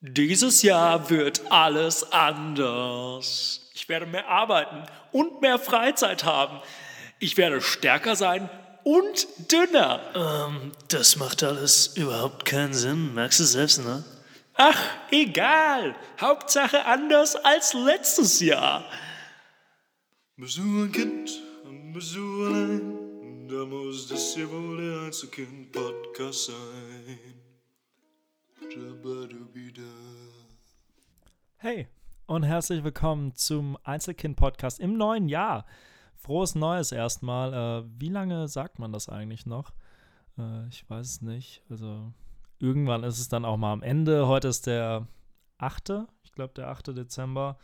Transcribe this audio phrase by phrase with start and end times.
[0.00, 3.68] Dieses Jahr wird alles anders.
[3.74, 6.60] Ich werde mehr arbeiten und mehr Freizeit haben.
[7.18, 8.48] Ich werde stärker sein
[8.84, 10.00] und dünner.
[10.14, 13.12] Ähm, das macht alles überhaupt keinen Sinn.
[13.14, 14.04] Merkst du selbst, ne?
[14.54, 14.80] Ach,
[15.10, 15.96] egal.
[16.20, 18.84] Hauptsache anders als letztes Jahr.
[20.36, 21.42] Bist du ein Kind?
[21.92, 23.48] Bist du allein?
[23.48, 27.18] Da muss das ja wohl der Einzelkind-Podcast sein.
[31.56, 31.86] Hey
[32.26, 35.64] und herzlich willkommen zum Einzelkind-Podcast im neuen Jahr.
[36.16, 37.52] Frohes Neues erstmal.
[37.84, 39.72] Äh, wie lange sagt man das eigentlich noch?
[40.38, 41.62] Äh, ich weiß es nicht.
[41.70, 42.12] Also
[42.58, 44.26] irgendwann ist es dann auch mal am Ende.
[44.26, 45.06] Heute ist der
[45.58, 45.92] 8.
[46.24, 46.88] Ich glaube der 8.
[46.88, 47.58] Dezember.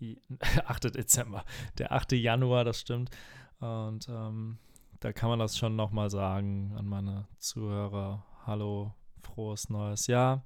[0.00, 0.20] I-
[0.66, 0.94] 8.
[0.94, 1.44] Dezember.
[1.78, 2.12] Der 8.
[2.12, 3.10] Januar, das stimmt.
[3.58, 4.58] Und ähm,
[5.00, 8.24] da kann man das schon nochmal sagen an meine Zuhörer.
[8.46, 8.94] Hallo,
[9.28, 10.44] frohes neues Jahr.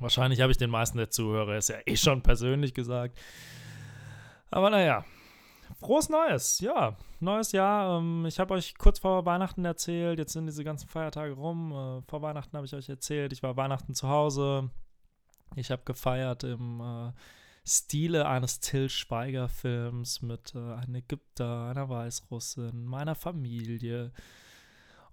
[0.00, 3.18] Wahrscheinlich habe ich den meisten der Zuhörer ist ja eh schon persönlich gesagt.
[4.50, 5.04] Aber naja,
[5.80, 7.98] frohes Neues, ja, neues Jahr.
[7.98, 11.72] Ähm, ich habe euch kurz vor Weihnachten erzählt, jetzt sind diese ganzen Feiertage rum.
[11.72, 14.70] Äh, vor Weihnachten habe ich euch erzählt, ich war Weihnachten zu Hause.
[15.54, 17.12] Ich habe gefeiert im äh,
[17.66, 24.12] Stile eines Till Schweiger-Films mit äh, einem Ägypter, einer Weißrussin, meiner Familie.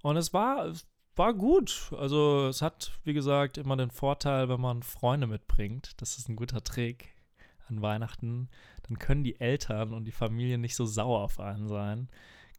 [0.01, 1.91] Und es war, es war gut.
[1.97, 5.91] Also es hat, wie gesagt, immer den Vorteil, wenn man Freunde mitbringt.
[6.01, 7.13] Das ist ein guter Trick
[7.67, 8.49] an Weihnachten.
[8.87, 12.09] Dann können die Eltern und die Familie nicht so sauer auf einen sein.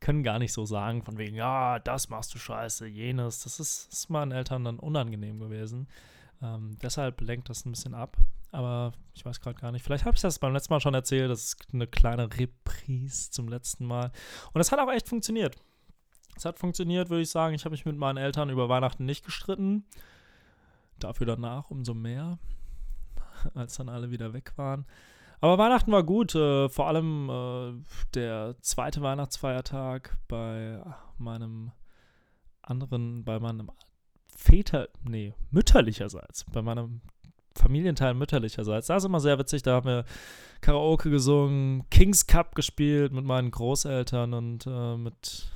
[0.00, 3.42] Können gar nicht so sagen von wegen, ja, das machst du scheiße, jenes.
[3.42, 5.88] Das ist, ist meinen Eltern dann unangenehm gewesen.
[6.42, 8.16] Ähm, deshalb lenkt das ein bisschen ab.
[8.52, 9.82] Aber ich weiß gerade gar nicht.
[9.82, 11.30] Vielleicht habe ich das beim letzten Mal schon erzählt.
[11.30, 14.12] Das ist eine kleine Reprise zum letzten Mal.
[14.52, 15.56] Und es hat auch echt funktioniert.
[16.36, 17.54] Es hat funktioniert, würde ich sagen.
[17.54, 19.84] Ich habe mich mit meinen Eltern über Weihnachten nicht gestritten.
[20.98, 22.38] Dafür danach umso mehr,
[23.54, 24.86] als dann alle wieder weg waren.
[25.40, 26.34] Aber Weihnachten war gut.
[26.34, 27.72] Äh, vor allem äh,
[28.14, 30.80] der zweite Weihnachtsfeiertag bei
[31.18, 31.72] meinem
[32.62, 33.70] anderen, bei meinem
[34.34, 37.00] Väter, nee, mütterlicherseits, bei meinem
[37.56, 38.88] Familienteil mütterlicherseits.
[38.88, 39.62] Da ist immer sehr witzig.
[39.62, 40.04] Da haben wir
[40.60, 45.50] Karaoke gesungen, Kings Cup gespielt mit meinen Großeltern und äh, mit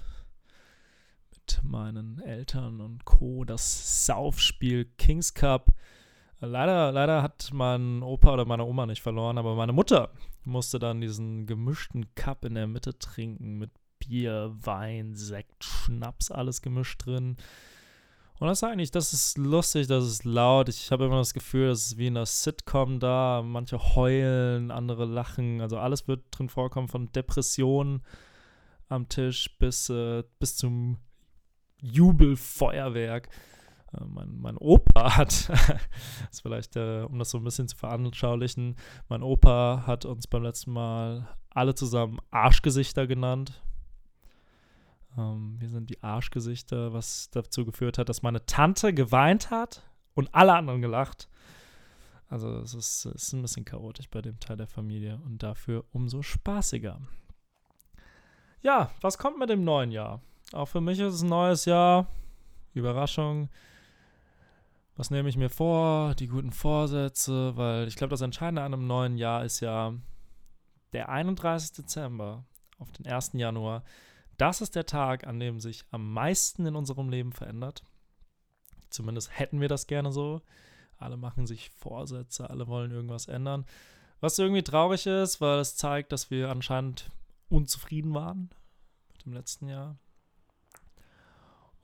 [1.63, 3.45] meinen Eltern und Co.
[3.45, 5.73] das Saufspiel Kings Cup.
[6.41, 10.11] Leider, leider hat mein Opa oder meine Oma nicht verloren, aber meine Mutter
[10.45, 16.63] musste dann diesen gemischten Cup in der Mitte trinken mit Bier, Wein, Sekt, Schnaps, alles
[16.63, 17.37] gemischt drin.
[18.41, 20.69] Und das ist eigentlich, das ist lustig, das ist laut.
[20.69, 23.43] Ich habe immer das Gefühl, das ist wie in einer Sitcom da.
[23.45, 25.61] Manche heulen, andere lachen.
[25.61, 28.03] Also alles wird drin vorkommen, von Depressionen
[28.89, 30.99] am Tisch bis, äh, bis zum
[31.81, 33.29] Jubelfeuerwerk.
[33.93, 35.49] Äh, mein, mein Opa hat,
[36.29, 38.77] das vielleicht, äh, um das so ein bisschen zu veranschaulichen,
[39.09, 43.63] mein Opa hat uns beim letzten Mal alle zusammen Arschgesichter genannt.
[45.17, 49.83] Ähm, wir sind die Arschgesichter, was dazu geführt hat, dass meine Tante geweint hat
[50.15, 51.29] und alle anderen gelacht.
[52.29, 56.23] Also es ist, ist ein bisschen chaotisch bei dem Teil der Familie und dafür umso
[56.23, 57.01] spaßiger.
[58.61, 60.21] Ja, was kommt mit dem neuen Jahr?
[60.53, 62.07] Auch für mich ist es ein neues Jahr.
[62.73, 63.51] Überraschung.
[64.97, 66.15] Was nehme ich mir vor?
[66.15, 69.95] Die guten Vorsätze, weil ich glaube, das Entscheidende an einem neuen Jahr ist ja
[70.93, 71.73] der 31.
[71.73, 72.45] Dezember
[72.79, 73.33] auf den 1.
[73.35, 73.85] Januar.
[74.39, 77.85] Das ist der Tag, an dem sich am meisten in unserem Leben verändert.
[78.89, 80.41] Zumindest hätten wir das gerne so.
[80.97, 83.67] Alle machen sich Vorsätze, alle wollen irgendwas ändern.
[84.21, 87.11] Was irgendwie traurig ist, weil es zeigt, dass wir anscheinend
[87.49, 88.51] unzufrieden waren
[89.13, 89.97] mit dem letzten Jahr.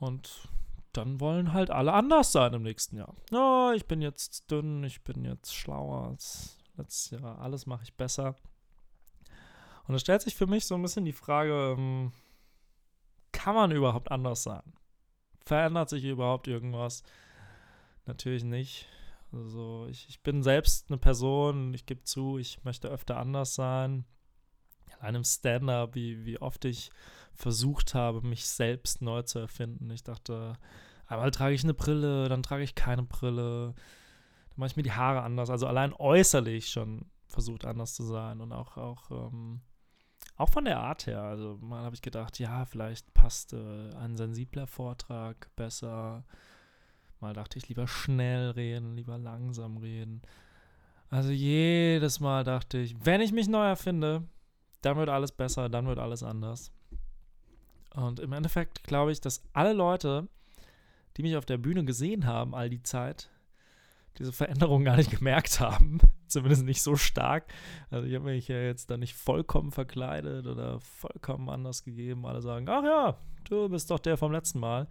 [0.05, 0.51] Und
[0.93, 3.15] dann wollen halt alle anders sein im nächsten Jahr.
[3.31, 7.97] Ja, ich bin jetzt dünn, ich bin jetzt schlauer als letztes Jahr, alles mache ich
[7.97, 8.37] besser.
[9.87, 12.13] Und es stellt sich für mich so ein bisschen die Frage, ähm,
[13.33, 14.75] kann man überhaupt anders sein?
[15.41, 17.03] Verändert sich überhaupt irgendwas?
[18.05, 18.87] Natürlich nicht.
[19.33, 24.05] Also ich, ich bin selbst eine Person, ich gebe zu, ich möchte öfter anders sein.
[25.01, 26.91] Allein im Stand-up, wie, wie oft ich
[27.35, 29.91] versucht habe, mich selbst neu zu erfinden.
[29.91, 30.55] Ich dachte,
[31.07, 34.93] einmal trage ich eine Brille, dann trage ich keine Brille, dann mache ich mir die
[34.93, 35.51] Haare anders.
[35.51, 39.61] Also allein äußerlich schon versucht anders zu sein und auch, auch, ähm,
[40.37, 41.23] auch von der Art her.
[41.23, 46.25] Also mal habe ich gedacht, ja, vielleicht passt äh, ein sensibler Vortrag besser.
[47.21, 50.23] Mal dachte ich, lieber schnell reden, lieber langsam reden.
[51.11, 54.25] Also jedes Mal dachte ich, wenn ich mich neu erfinde,
[54.85, 56.73] dann wird alles besser, dann wird alles anders.
[57.95, 60.29] Und im Endeffekt glaube ich, dass alle Leute,
[61.17, 63.31] die mich auf der Bühne gesehen haben, all die Zeit,
[64.19, 65.99] diese Veränderung gar nicht gemerkt haben.
[66.27, 67.53] Zumindest nicht so stark.
[67.91, 72.27] Also ich habe mich ja jetzt da nicht vollkommen verkleidet oder vollkommen anders gegeben.
[72.27, 74.89] Alle sagen, ach ja, du bist doch der vom letzten Mal.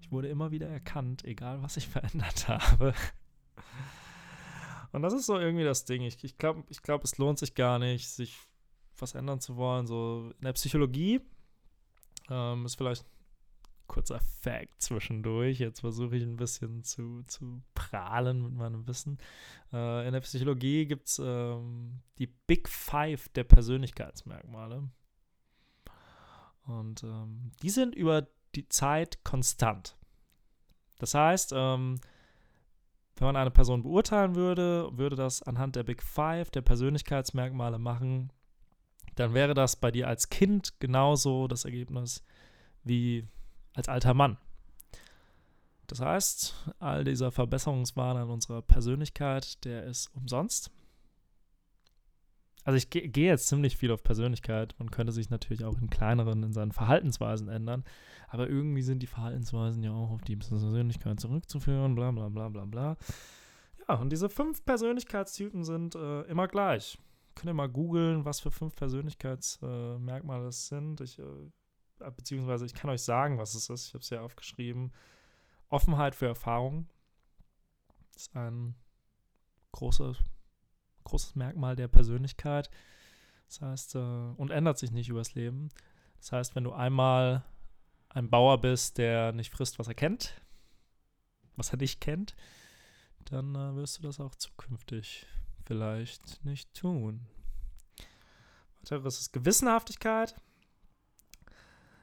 [0.00, 2.94] Ich wurde immer wieder erkannt, egal was ich verändert habe.
[4.92, 6.02] Und das ist so irgendwie das Ding.
[6.02, 8.38] Ich, ich glaube, ich glaub, es lohnt sich gar nicht, sich
[8.98, 9.86] was ändern zu wollen.
[9.86, 11.20] So in der Psychologie
[12.30, 13.04] ähm, ist vielleicht
[13.86, 15.58] kurzer Fact zwischendurch.
[15.58, 19.18] Jetzt versuche ich ein bisschen zu, zu prahlen mit meinem Wissen.
[19.72, 24.88] Äh, in der Psychologie gibt es ähm, die Big Five der Persönlichkeitsmerkmale.
[26.66, 29.96] Und ähm, die sind über die Zeit konstant.
[30.98, 32.00] Das heißt, ähm,
[33.16, 38.32] wenn man eine Person beurteilen würde, würde das anhand der Big Five der Persönlichkeitsmerkmale machen,
[39.14, 42.22] dann wäre das bei dir als Kind genauso das Ergebnis
[42.84, 43.26] wie
[43.74, 44.38] als alter Mann.
[45.86, 50.70] Das heißt, all dieser Verbesserungswahn an unserer Persönlichkeit, der ist umsonst.
[52.64, 54.74] Also ich gehe geh jetzt ziemlich viel auf Persönlichkeit.
[54.78, 57.84] Man könnte sich natürlich auch in kleineren, in seinen Verhaltensweisen ändern.
[58.28, 62.64] Aber irgendwie sind die Verhaltensweisen ja auch auf die Persönlichkeit zurückzuführen, bla bla bla bla
[62.64, 62.96] bla.
[63.88, 66.98] Ja, und diese fünf Persönlichkeitstypen sind äh, immer gleich.
[67.34, 71.00] Könnt ihr mal googeln, was für fünf Persönlichkeitsmerkmale äh, das sind.
[71.00, 71.24] Ich äh,
[72.10, 73.88] beziehungsweise ich kann euch sagen, was es ist.
[73.88, 74.92] Ich habe es ja aufgeschrieben.
[75.68, 76.88] Offenheit für Erfahrung
[78.14, 78.74] ist ein
[79.72, 80.18] großes,
[81.04, 82.70] großes Merkmal der Persönlichkeit.
[83.48, 85.70] Das heißt, äh, und ändert sich nicht übers Leben.
[86.18, 87.44] Das heißt, wenn du einmal
[88.08, 90.40] ein Bauer bist, der nicht frisst, was er kennt,
[91.56, 92.36] was er nicht kennt,
[93.24, 95.26] dann äh, wirst du das auch zukünftig
[95.72, 97.26] vielleicht nicht tun.
[98.82, 100.36] Weiteres ist Gewissenhaftigkeit.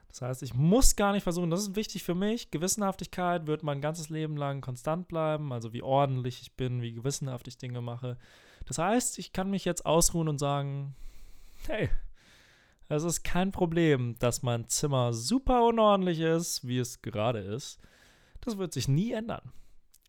[0.08, 2.50] Das heißt, ich muss gar nicht versuchen, das ist wichtig für mich.
[2.50, 7.46] Gewissenhaftigkeit wird mein ganzes Leben lang konstant bleiben, also wie ordentlich ich bin, wie gewissenhaft
[7.46, 8.18] ich Dinge mache.
[8.66, 10.96] Das heißt, ich kann mich jetzt ausruhen und sagen,
[11.68, 11.90] hey,
[12.88, 17.78] es ist kein Problem, dass mein Zimmer super unordentlich ist, wie es gerade ist.
[18.40, 19.52] Das wird sich nie ändern.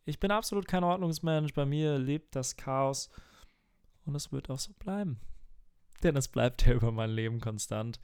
[0.04, 1.54] Ich bin absolut kein Ordnungsmensch.
[1.54, 3.08] Bei mir lebt das Chaos
[4.04, 5.20] und es wird auch so bleiben.
[6.02, 8.00] Denn es bleibt ja über mein Leben konstant.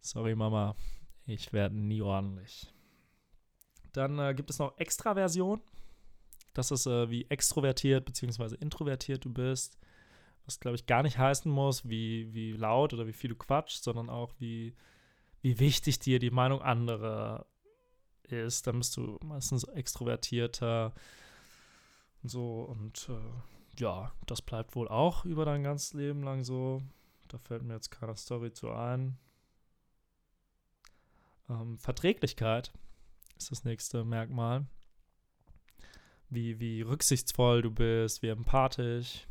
[0.00, 0.76] Sorry, Mama,
[1.26, 2.72] ich werde nie ordentlich.
[3.92, 5.60] Dann äh, gibt es noch Extraversion.
[6.52, 8.56] Das ist, äh, wie extrovertiert bzw.
[8.56, 9.78] introvertiert du bist.
[10.46, 13.82] Was, glaube ich, gar nicht heißen muss, wie, wie laut oder wie viel du quatschst,
[13.82, 14.74] sondern auch, wie,
[15.40, 17.46] wie wichtig dir die Meinung anderer
[18.24, 18.66] ist.
[18.66, 20.92] Dann bist du meistens extrovertierter
[22.22, 22.62] und so.
[22.62, 26.82] Und äh, ja, das bleibt wohl auch über dein ganzes Leben lang so.
[27.28, 29.18] Da fällt mir jetzt keine Story zu ein.
[31.48, 32.72] Ähm, Verträglichkeit
[33.36, 34.66] ist das nächste Merkmal.
[36.30, 39.26] Wie, wie rücksichtsvoll du bist, wie empathisch.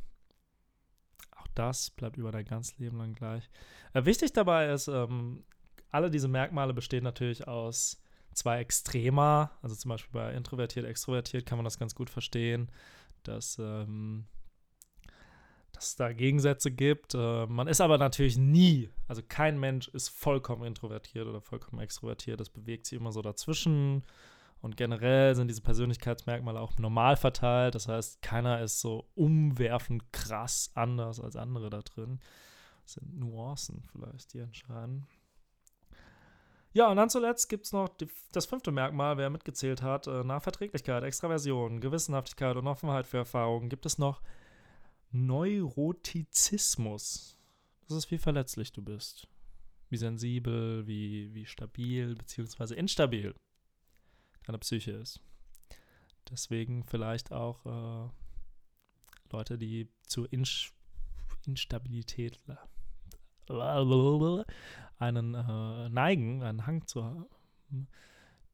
[1.32, 3.50] Auch das bleibt über dein ganzes Leben lang gleich.
[3.94, 5.44] Äh, wichtig dabei ist, ähm,
[5.92, 8.02] alle diese Merkmale bestehen natürlich aus
[8.34, 9.52] zwei Extremer.
[9.62, 12.72] Also zum Beispiel bei introvertiert, extrovertiert kann man das ganz gut verstehen,
[13.28, 14.26] dass ähm,
[15.74, 17.14] dass es da Gegensätze gibt.
[17.16, 22.40] Äh, man ist aber natürlich nie, also kein Mensch ist vollkommen introvertiert oder vollkommen extrovertiert.
[22.40, 24.04] Das bewegt sich immer so dazwischen.
[24.62, 27.76] Und generell sind diese Persönlichkeitsmerkmale auch normal verteilt.
[27.76, 32.22] Das heißt, keiner ist so umwerfend krass anders als andere da drin.
[32.84, 35.06] Das sind Nuancen vielleicht, die entscheiden.
[36.74, 40.08] Ja, und dann zuletzt gibt es noch die, das fünfte Merkmal, wer mitgezählt hat.
[40.08, 44.24] Äh, nach Verträglichkeit, Extraversion, Gewissenhaftigkeit und Offenheit für Erfahrungen gibt es noch
[45.12, 47.38] Neurotizismus.
[47.88, 49.28] Das ist, wie verletzlich du bist.
[49.90, 53.36] Wie sensibel, wie, wie stabil, beziehungsweise instabil
[54.48, 55.22] deine Psyche ist.
[56.32, 58.10] Deswegen vielleicht auch äh,
[59.32, 60.74] Leute, die zur Insch
[61.46, 62.40] Instabilität
[65.04, 67.28] einen äh, neigen, einen Hang zu haben,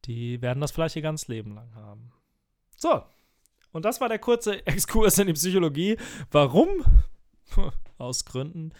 [0.04, 2.12] die werden das vielleicht ihr ganzes Leben lang haben.
[2.76, 3.02] So,
[3.72, 5.96] und das war der kurze Exkurs in die Psychologie.
[6.30, 6.84] Warum?
[7.98, 8.72] Aus Gründen.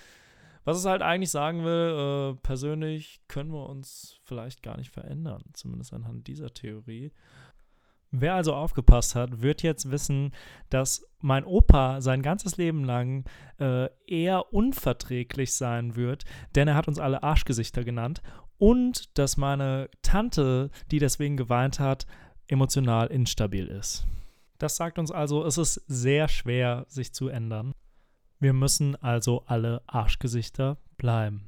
[0.64, 5.42] Was es halt eigentlich sagen will, äh, persönlich können wir uns vielleicht gar nicht verändern,
[5.54, 7.12] zumindest anhand dieser Theorie.
[8.12, 10.32] Wer also aufgepasst hat, wird jetzt wissen,
[10.68, 13.24] dass mein Opa sein ganzes Leben lang
[13.58, 16.24] äh, eher unverträglich sein wird,
[16.56, 18.20] denn er hat uns alle Arschgesichter genannt
[18.58, 22.06] und dass meine Tante, die deswegen geweint hat,
[22.48, 24.06] emotional instabil ist.
[24.58, 27.72] Das sagt uns also, es ist sehr schwer, sich zu ändern.
[28.40, 31.46] Wir müssen also alle Arschgesichter bleiben.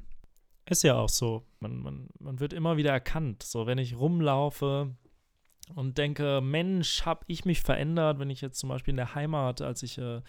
[0.64, 1.42] Ist ja auch so.
[1.58, 3.42] Man, man, man wird immer wieder erkannt.
[3.42, 4.94] So, wenn ich rumlaufe
[5.74, 9.62] und denke, Mensch, habe ich mich verändert, wenn ich jetzt zum Beispiel in der Heimat,
[9.62, 10.20] als ich äh,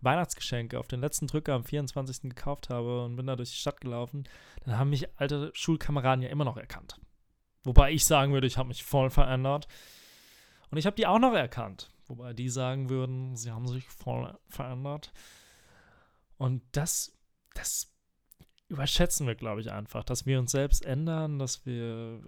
[0.00, 2.22] Weihnachtsgeschenke auf den letzten Drücker am 24.
[2.22, 4.28] gekauft habe und bin da durch die Stadt gelaufen,
[4.64, 7.00] dann haben mich alte Schulkameraden ja immer noch erkannt.
[7.64, 9.66] Wobei ich sagen würde, ich habe mich voll verändert.
[10.70, 11.90] Und ich habe die auch noch erkannt.
[12.06, 15.12] Wobei die sagen würden, sie haben sich voll verändert.
[16.36, 17.18] Und das,
[17.54, 17.92] das
[18.68, 22.20] überschätzen wir, glaube ich, einfach, dass wir uns selbst ändern, dass wir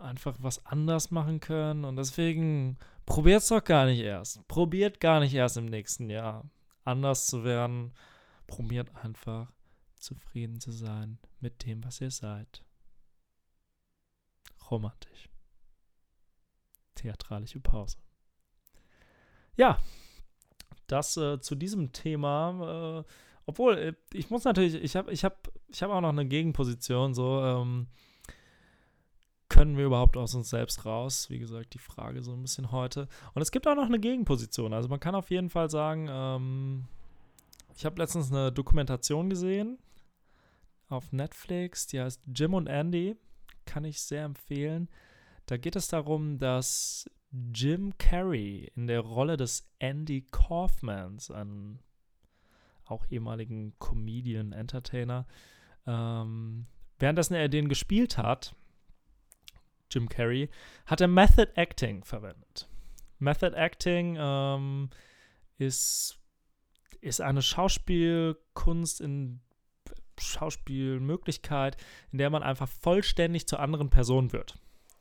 [0.00, 1.84] einfach was anders machen können.
[1.84, 4.46] Und deswegen probiert es doch gar nicht erst.
[4.48, 6.50] Probiert gar nicht erst im nächsten Jahr
[6.84, 7.92] anders zu werden.
[8.46, 9.52] Probiert einfach
[9.94, 12.64] zufrieden zu sein mit dem, was ihr seid.
[14.70, 15.28] Romantisch.
[16.96, 17.98] Theatralische Pause.
[19.56, 19.78] Ja,
[20.88, 23.04] das äh, zu diesem Thema.
[23.06, 23.12] Äh,
[23.48, 27.14] obwohl, äh, ich muss natürlich, ich habe ich hab, ich hab auch noch eine Gegenposition.
[27.14, 27.86] So, ähm,
[29.48, 31.30] können wir überhaupt aus uns selbst raus?
[31.30, 33.08] Wie gesagt, die Frage so ein bisschen heute.
[33.32, 34.74] Und es gibt auch noch eine Gegenposition.
[34.74, 36.84] Also man kann auf jeden Fall sagen, ähm,
[37.74, 39.78] ich habe letztens eine Dokumentation gesehen
[40.90, 43.16] auf Netflix, die heißt Jim und Andy.
[43.64, 44.90] Kann ich sehr empfehlen.
[45.46, 47.08] Da geht es darum, dass
[47.54, 51.78] Jim Carrey in der Rolle des Andy Kaufmans, einem
[52.90, 55.26] auch ehemaligen Comedian, Entertainer,
[55.86, 56.66] ähm,
[56.98, 58.54] währenddessen er den gespielt hat,
[59.90, 60.50] Jim Carrey,
[60.86, 62.68] hat er Method Acting verwendet.
[63.18, 64.90] Method Acting ähm,
[65.56, 66.18] ist,
[67.00, 69.40] ist eine Schauspielkunst in
[70.18, 71.76] Schauspielmöglichkeit,
[72.10, 74.58] in der man einfach vollständig zur anderen Person wird.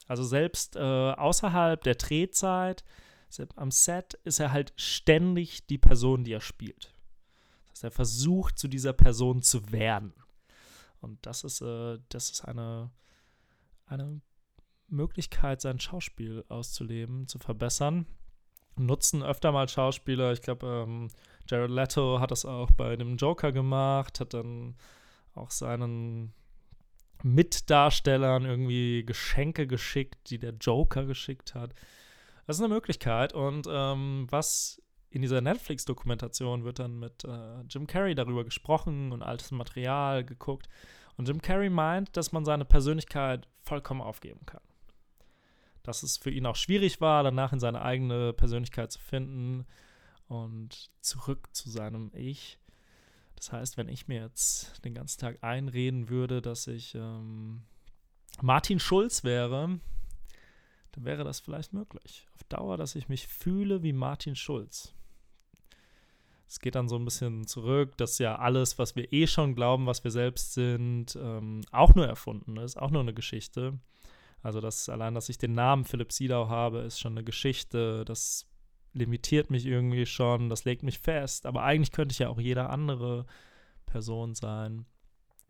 [0.08, 2.84] Also selbst äh, außerhalb der Drehzeit,
[3.56, 6.94] am Set, ist er halt ständig die Person, die er spielt.
[7.78, 10.14] Das heißt, er versucht, zu dieser Person zu werden.
[11.00, 12.90] Und das ist, äh, das ist eine,
[13.86, 14.20] eine
[14.88, 18.08] Möglichkeit, sein Schauspiel auszuleben, zu verbessern.
[18.78, 20.34] Nutzen öfter mal Schauspieler.
[20.34, 21.10] Ich glaube, ähm,
[21.48, 24.76] Jared Leto hat das auch bei dem Joker gemacht, hat dann
[25.36, 26.34] auch seinen
[27.22, 31.76] Mitdarstellern irgendwie Geschenke geschickt, die der Joker geschickt hat.
[32.48, 33.34] Das ist eine Möglichkeit.
[33.34, 39.24] Und ähm, was in dieser Netflix-Dokumentation wird dann mit äh, Jim Carrey darüber gesprochen und
[39.24, 40.68] altes Material geguckt.
[41.16, 44.62] Und Jim Carrey meint, dass man seine Persönlichkeit vollkommen aufgeben kann
[45.88, 49.66] dass es für ihn auch schwierig war, danach in seine eigene Persönlichkeit zu finden
[50.28, 52.60] und zurück zu seinem Ich.
[53.36, 57.62] Das heißt, wenn ich mir jetzt den ganzen Tag einreden würde, dass ich ähm,
[58.42, 59.80] Martin Schulz wäre,
[60.98, 62.28] dann wäre das vielleicht möglich.
[62.36, 64.94] Auf Dauer, dass ich mich fühle wie Martin Schulz.
[66.48, 69.86] Es geht dann so ein bisschen zurück, dass ja alles, was wir eh schon glauben,
[69.86, 73.80] was wir selbst sind, ähm, auch nur erfunden ist, auch nur eine Geschichte.
[74.42, 78.06] Also das allein, dass ich den Namen Philipp Siedau habe, ist schon eine Geschichte.
[78.06, 78.48] Das
[78.94, 81.46] limitiert mich irgendwie schon, das legt mich fest.
[81.46, 83.26] Aber eigentlich könnte ich ja auch jede andere
[83.86, 84.86] Person sein.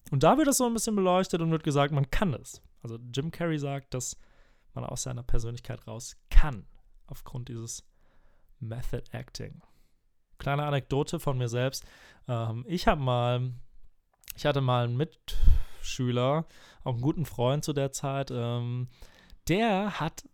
[0.10, 2.62] Und da wird das so ein bisschen beleuchtet und wird gesagt, man kann es.
[2.82, 4.18] Also Jim Carrey sagt, dass
[4.77, 6.67] man aus seiner Persönlichkeit raus kann,
[7.07, 7.84] aufgrund dieses
[8.60, 9.62] Method Acting.
[10.38, 11.84] Kleine Anekdote von mir selbst.
[12.27, 13.53] Ähm, ich habe mal,
[14.36, 16.46] ich hatte mal einen Mitschüler,
[16.84, 18.88] auch einen guten Freund zu der Zeit, ähm,
[19.48, 20.29] der hat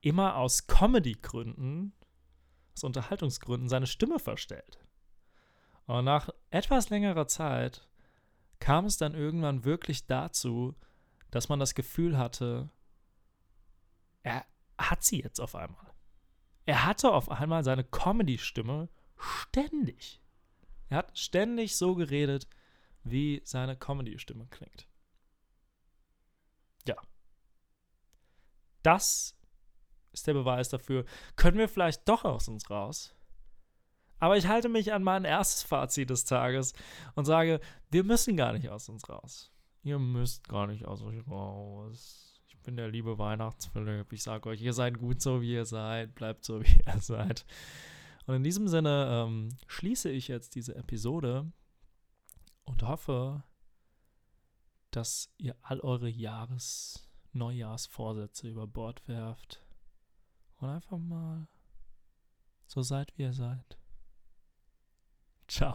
[0.00, 1.94] immer aus Comedy-Gründen,
[2.74, 4.78] aus Unterhaltungsgründen, seine Stimme verstellt.
[5.86, 7.88] Und nach etwas längerer Zeit
[8.60, 10.74] kam es dann irgendwann wirklich dazu,
[11.30, 12.68] dass man das Gefühl hatte,
[14.22, 14.44] er
[14.78, 15.92] hat sie jetzt auf einmal.
[16.66, 20.20] Er hatte auf einmal seine Comedy-Stimme ständig.
[20.88, 22.46] Er hat ständig so geredet,
[23.04, 24.86] wie seine Comedy-Stimme klingt.
[26.86, 26.96] Ja.
[28.82, 29.36] Das
[30.12, 31.04] ist der Beweis dafür.
[31.36, 33.14] Können wir vielleicht doch aus uns raus?
[34.20, 36.72] Aber ich halte mich an mein erstes Fazit des Tages
[37.14, 37.60] und sage,
[37.90, 39.52] wir müssen gar nicht aus uns raus.
[39.82, 42.27] Ihr müsst gar nicht aus euch raus.
[42.68, 44.12] Bin der liebe Weihnachtsphilipp.
[44.12, 46.14] Ich sage euch, ihr seid gut so, wie ihr seid.
[46.14, 47.46] Bleibt so, wie ihr seid.
[48.26, 51.50] Und in diesem Sinne ähm, schließe ich jetzt diese Episode
[52.66, 53.42] und hoffe,
[54.90, 59.64] dass ihr all eure Jahres-, Neujahrsvorsätze über Bord werft
[60.58, 61.48] und einfach mal
[62.66, 63.78] so seid, wie ihr seid.
[65.46, 65.74] Ciao.